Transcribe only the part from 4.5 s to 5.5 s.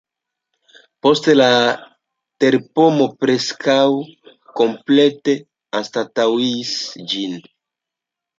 komplete